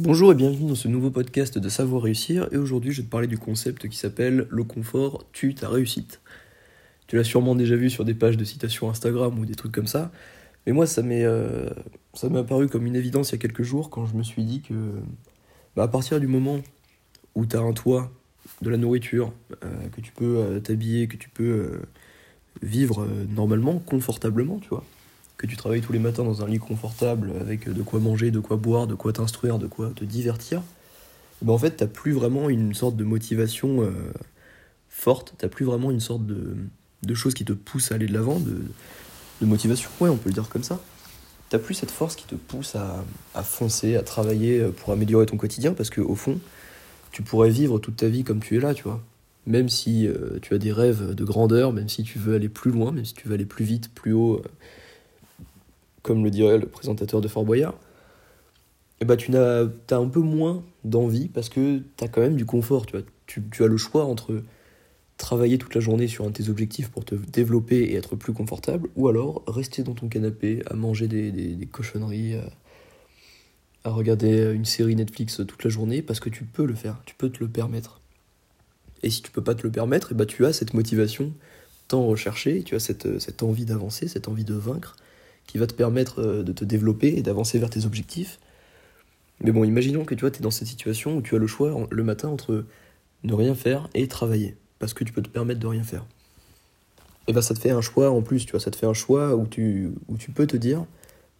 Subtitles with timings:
[0.00, 3.10] Bonjour et bienvenue dans ce nouveau podcast de Savoir Réussir et aujourd'hui je vais te
[3.10, 6.20] parler du concept qui s'appelle le confort tue ta réussite.
[7.08, 9.88] Tu l'as sûrement déjà vu sur des pages de citations Instagram ou des trucs comme
[9.88, 10.12] ça,
[10.64, 11.68] mais moi ça m'est euh,
[12.14, 14.44] ça m'est apparu comme une évidence il y a quelques jours quand je me suis
[14.44, 14.74] dit que
[15.74, 16.60] bah, à partir du moment
[17.34, 18.12] où tu as un toit,
[18.62, 19.32] de la nourriture,
[19.64, 21.80] euh, que tu peux euh, t'habiller, que tu peux
[22.62, 24.84] vivre normalement, confortablement, tu vois,
[25.38, 28.40] que tu travailles tous les matins dans un lit confortable avec de quoi manger, de
[28.40, 30.62] quoi boire, de quoi t'instruire, de quoi te divertir,
[31.42, 33.92] ben en fait, t'as plus vraiment une sorte de motivation euh,
[34.88, 36.56] forte, t'as plus vraiment une sorte de,
[37.04, 38.64] de chose qui te pousse à aller de l'avant, de,
[39.46, 40.80] motivation, ouais, on peut le dire comme ça.
[41.48, 43.04] T'as plus cette force qui te pousse à,
[43.44, 46.40] foncer, à travailler pour améliorer ton quotidien, parce que au fond,
[47.12, 49.00] tu pourrais vivre toute ta vie comme tu es là, tu vois.
[49.46, 52.72] Même si euh, tu as des rêves de grandeur, même si tu veux aller plus
[52.72, 54.42] loin, même si tu veux aller plus vite, plus haut.
[54.44, 54.48] Euh,
[56.08, 57.74] comme le dirait le présentateur de Fort Boyard,
[59.00, 62.34] eh bah, tu as, as un peu moins d'envie parce que tu as quand même
[62.34, 62.86] du confort.
[62.86, 63.06] Tu, vois.
[63.26, 64.42] Tu, as le choix entre
[65.18, 68.32] travailler toute la journée sur un de tes objectifs pour te développer et être plus
[68.32, 74.64] confortable, ou alors rester dans ton canapé à manger des, cochonneries, à, à, regarder une
[74.64, 77.50] série Netflix toute la journée parce que tu peux le faire, tu peux te le
[77.50, 78.00] permettre.
[79.02, 81.34] Et si tu peux pas te le permettre, et eh bah, tu as cette motivation
[81.86, 84.96] tant recherchée, tu as cette, cette envie d'avancer, cette envie de vaincre
[85.48, 88.38] qui va te permettre euh, de te développer et d'avancer vers tes objectifs.
[89.40, 91.74] Mais bon, imaginons que tu vois, es dans cette situation où tu as le choix
[91.90, 92.64] le matin entre
[93.24, 96.04] ne rien faire et travailler, parce que tu peux te permettre de rien faire.
[97.26, 98.94] Et bah ça te fait un choix en plus, tu vois, ça te fait un
[98.94, 100.84] choix où tu, où tu peux te dire,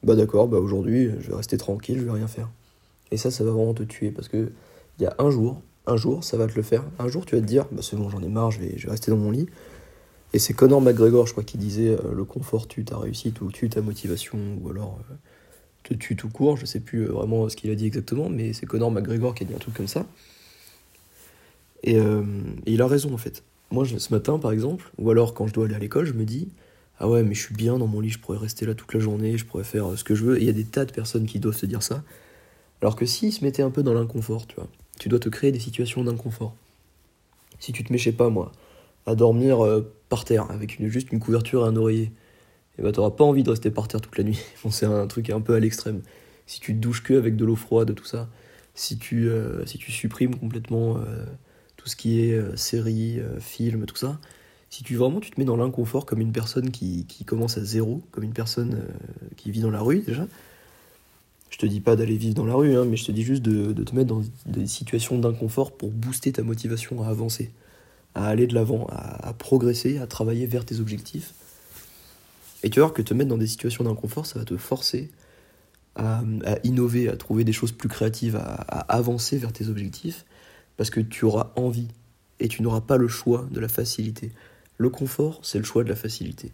[0.02, 2.48] bah d'accord, bah aujourd'hui je vais rester tranquille, je vais rien faire.
[3.10, 4.50] Et ça, ça va vraiment te tuer, parce que
[4.98, 6.84] il y a un jour, un jour, ça va te le faire.
[6.98, 8.90] Un jour, tu vas te dire, bah c'est bon, j'en ai marre, je je vais
[8.90, 9.48] rester dans mon lit.
[10.34, 13.50] Et c'est Conor McGregor, je crois, qui disait euh, le confort tue ta réussite ou
[13.50, 15.14] tue ta motivation ou alors euh,
[15.84, 16.56] te tue tout court.
[16.56, 19.44] Je sais plus euh, vraiment ce qu'il a dit exactement, mais c'est Conor McGregor qui
[19.44, 20.06] a dit un truc comme ça.
[21.84, 21.96] Et,
[22.66, 23.44] il a raison en fait.
[23.70, 26.24] Moi, ce matin par exemple, ou alors quand je dois aller à l'école, je me
[26.24, 26.48] dis
[26.98, 29.00] Ah ouais, mais je suis bien dans mon lit, je pourrais rester là toute la
[29.00, 30.40] journée, je pourrais faire ce que je veux.
[30.40, 32.02] Il y a des tas de personnes qui doivent se dire ça.
[32.82, 34.66] Alors que s'ils se mettaient un peu dans l'inconfort, tu vois,
[34.98, 36.54] tu dois te créer des situations d'inconfort.
[37.60, 38.50] Si tu te mets, je sais pas moi,
[39.06, 39.60] à dormir
[40.08, 42.12] par terre avec une, juste une couverture et un oreiller,
[42.78, 44.40] et bah t'auras pas envie de rester par terre toute la nuit.
[44.70, 46.02] C'est un truc un peu à l'extrême.
[46.46, 48.28] Si tu te douches que avec de l'eau froide, tout ça,
[48.74, 51.24] si tu, euh, si tu supprimes complètement euh,
[51.76, 54.18] tout ce qui est série, film, tout ça,
[54.70, 57.64] si tu vraiment tu te mets dans l'inconfort comme une personne qui, qui, commence à
[57.64, 58.82] zéro, comme une personne
[59.36, 60.26] qui vit dans la rue déjà,
[61.50, 63.42] je te dis pas d'aller vivre dans la rue, hein, mais je te dis juste
[63.42, 67.50] de, de te mettre dans des situations d'inconfort pour booster ta motivation à avancer
[68.18, 71.34] à aller de l'avant, à, progresser, à travailler vers tes objectifs.
[72.64, 75.08] Et tu vas voir que te mettre dans des situations d'inconfort, ça va te forcer
[75.94, 76.22] à,
[76.64, 80.24] innover, à trouver des choses plus créatives, à, avancer vers tes objectifs,
[80.76, 81.86] parce que tu auras envie
[82.40, 84.32] et tu n'auras pas le choix de la facilité.
[84.78, 86.50] Le confort, c'est le choix de la facilité.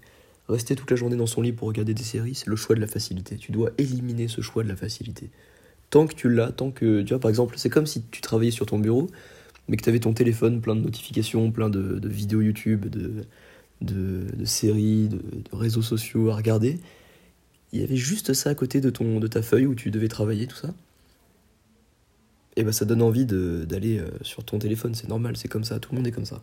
[0.50, 2.81] Rester toute la journée dans son lit pour regarder des séries, c'est le choix de
[2.82, 3.36] la facilité.
[3.36, 5.31] Tu dois éliminer ce choix de la facilité.
[5.88, 8.50] Tant que tu l'as, tant que, tu vois, par exemple, c'est comme si tu travaillais
[8.50, 9.08] sur ton bureau,
[9.69, 13.25] mais que tu avais ton téléphone plein de notifications, plein de, vidéos YouTube, de,
[13.80, 15.20] de, séries, de,
[15.52, 16.78] réseaux sociaux à regarder,
[17.72, 20.08] il y avait juste ça à côté de, ton, de ta feuille où tu devais
[20.08, 20.75] travailler, tout ça.
[22.56, 25.81] Et bah ça donne envie d'aller euh, sur ton téléphone, c'est normal, c'est comme ça,
[25.81, 26.41] tout le monde est comme ça.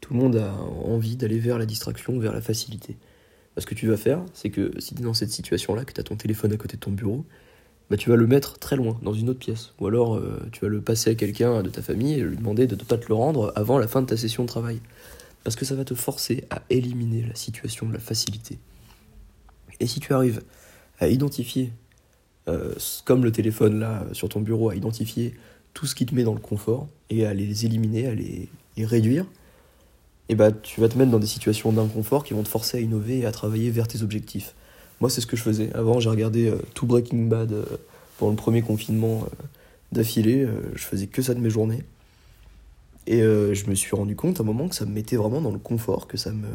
[0.00, 2.96] Tout le monde a envie d'aller vers la distraction, vers la facilité.
[3.58, 6.00] ce que tu vas faire, c'est que si tu es dans cette situation-là, que tu
[6.00, 7.26] as ton téléphone à côté de ton bureau,
[7.90, 9.72] bah, tu vas le mettre très loin, dans une autre pièce.
[9.80, 12.66] Ou alors euh, tu vas le passer à quelqu'un de ta famille et lui demander
[12.66, 14.80] de ne pas te le rendre avant la fin de ta session de travail.
[15.44, 18.58] Parce que ça va te forcer à éliminer la situation de la facilité.
[19.78, 20.42] Et si tu arrives
[20.98, 21.72] à identifier,
[22.48, 25.34] euh, comme le téléphone là sur ton bureau, à identifier
[25.74, 28.48] tout ce qui te met dans le confort et à les éliminer, à les,
[28.78, 29.26] réduire,
[30.28, 32.80] et bah tu vas te mettre dans des situations d'inconfort qui vont te forcer à
[32.80, 34.54] innover et à travailler vers tes objectifs.
[35.00, 35.72] Moi, c'est ce que je faisais.
[35.74, 37.64] Avant, j'ai regardé euh, tout Breaking Bad euh,
[38.18, 39.44] pendant le premier confinement euh,
[39.92, 40.46] d'affilée.
[40.74, 41.84] je faisais que ça de mes journées.
[43.08, 45.52] Et je me suis rendu compte à un moment que ça me mettait vraiment dans
[45.52, 46.48] le confort, que ça me,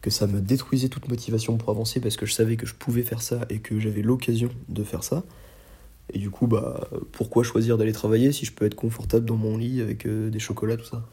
[0.00, 3.02] que ça me détruisait toute motivation pour avancer parce que je savais que je pouvais
[3.02, 5.22] faire ça et que j'avais l'occasion de faire ça.
[6.12, 9.56] Et du coup, bah, pourquoi choisir d'aller travailler si je peux être confortable dans mon
[9.56, 11.06] lit avec des chocolats, tout ça?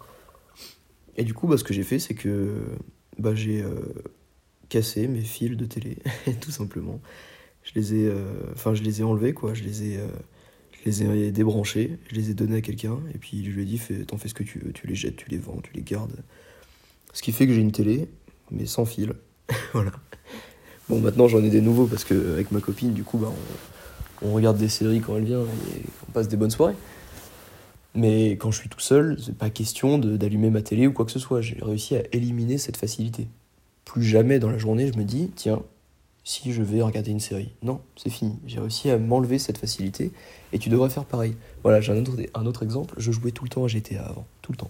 [1.15, 2.55] Et du coup, bah, ce que j'ai fait, c'est que
[3.19, 3.63] bah, j'ai
[4.69, 5.97] cassé mes fils de télé,
[6.41, 6.99] tout simplement.
[7.63, 9.53] Je les ai, euh, enfin, je les ai enlevés, quoi.
[9.53, 10.07] Je les ai, euh,
[10.71, 13.65] je les ai débranchés, je les ai donnés à quelqu'un, et puis je lui ai
[13.65, 15.83] dit, t'en fais ce que tu veux, tu les jettes, tu les vends, tu les
[15.83, 16.23] gardes.
[17.13, 18.07] Ce qui fait que j'ai une télé,
[18.51, 19.13] mais sans fil.
[19.73, 19.91] voilà.
[20.87, 23.31] Bon, maintenant j'en ai des nouveaux parce que avec ma copine, du coup, bah,
[24.21, 26.75] on regarde des séries quand elle vient et on passe des bonnes soirées.
[27.95, 31.11] Mais quand je suis tout seul, c'est pas question d'allumer ma télé ou quoi que
[31.11, 31.41] ce soit.
[31.41, 33.27] J'ai réussi à éliminer cette facilité.
[33.89, 35.63] Plus jamais dans la journée, je me dis, tiens,
[36.23, 37.55] si je vais regarder une série.
[37.63, 38.37] Non, c'est fini.
[38.45, 40.11] J'ai réussi à m'enlever cette facilité
[40.53, 41.35] et tu devrais faire pareil.
[41.63, 42.93] Voilà, j'ai un autre, un autre exemple.
[42.97, 44.27] Je jouais tout le temps à GTA avant.
[44.43, 44.69] Tout le temps.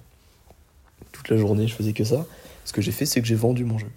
[1.12, 2.26] Toute la journée, je faisais que ça.
[2.64, 3.90] Ce que j'ai fait, c'est que j'ai vendu mon jeu.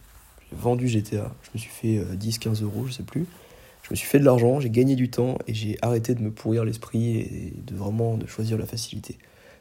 [0.51, 1.33] J'ai vendu GTA.
[1.45, 3.27] Je me suis fait 10-15 euh, euros, je sais plus.
[3.85, 6.33] Je me suis fait de l'argent, j'ai gagné du temps et j'ai arrêté de me
[6.33, 9.19] pourrir l'esprit et de vraiment de choisir la facilité.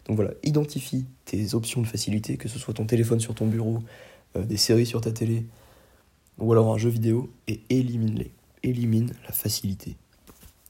[0.07, 3.83] Donc voilà, identifie tes options de facilité, que ce soit ton téléphone sur ton bureau,
[4.35, 5.45] des séries sur ta télé,
[6.37, 8.31] ou alors un jeu vidéo, et élimine-les.
[8.63, 9.95] Élimine la facilité.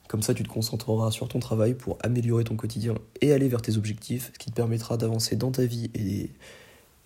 [0.08, 3.62] Comme ça, tu te concentreras sur ton travail pour améliorer ton quotidien et aller vers
[3.62, 6.30] tes objectifs, ce qui te permettra d'avancer dans ta vie et,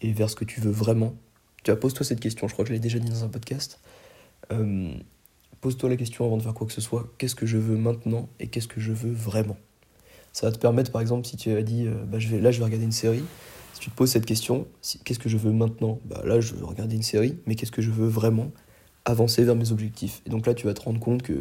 [0.02, 1.14] et vers ce que tu veux vraiment.
[1.64, 3.80] Tu as pose-toi cette question, je crois que je l'ai déjà dit dans un podcast.
[4.52, 4.94] Euh,
[5.62, 7.12] pose-toi la question avant de faire quoi que ce soit.
[7.18, 9.58] Qu'est-ce que je veux maintenant et qu'est-ce que je veux vraiment?
[10.32, 12.52] Ça va te permettre, par exemple, si tu as dit, euh, bah, je vais, là,
[12.52, 13.24] je vais regarder une série.
[13.76, 14.68] Si tu te poses cette question,
[15.04, 16.00] qu'est-ce que je veux maintenant?
[16.06, 18.54] Bah, Là, je veux regarder une série, mais qu'est-ce que je veux vraiment
[19.04, 20.22] Avancer vers mes objectifs?
[20.26, 21.34] Et donc là, tu vas te rendre compte que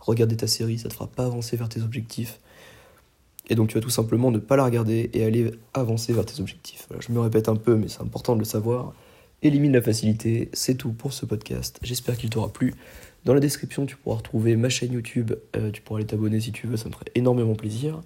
[0.00, 2.40] regarder ta série, ça te fera pas avancer vers tes objectifs.
[3.50, 6.40] Et donc tu vas tout simplement ne pas la regarder et aller avancer vers tes
[6.40, 6.88] objectifs.
[6.98, 8.94] je me répète un peu, mais c'est important de le savoir.
[9.42, 11.78] Élimine la facilité, c'est tout pour ce podcast.
[11.82, 12.72] J'espère qu'il t'aura plu.
[13.26, 15.32] Dans la description, tu pourras retrouver ma chaîne YouTube.
[15.56, 18.00] Euh, tu pourras aller t'abonner si tu veux, ça me ferait énormément plaisir.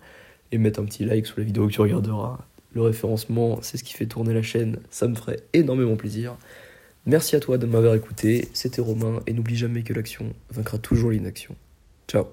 [0.51, 2.39] Et mettre un petit like sous la vidéo que tu regarderas.
[2.77, 4.81] Le référencement, c'est ce qui fait tourner la chaîne.
[4.91, 6.37] Ça me ferait énormément plaisir.
[7.07, 8.51] Merci à toi de m'avoir écouté.
[8.53, 9.23] C'était Romain.
[9.27, 11.57] Et n'oublie jamais que l'action vaincra toujours l'inaction.
[12.07, 12.27] Ciao